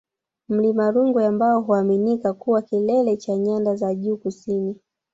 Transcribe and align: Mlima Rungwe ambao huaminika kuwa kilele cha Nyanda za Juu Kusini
Mlima 0.49 0.91
Rungwe 0.91 1.25
ambao 1.25 1.61
huaminika 1.61 2.33
kuwa 2.33 2.61
kilele 2.61 3.17
cha 3.17 3.35
Nyanda 3.35 3.75
za 3.75 3.95
Juu 3.95 4.17
Kusini 4.17 4.75